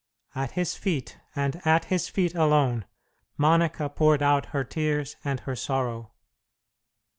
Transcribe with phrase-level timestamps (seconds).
[0.33, 2.85] At His feet, and at His feet alone,
[3.37, 6.09] Monica poured out her tears and her sorrow.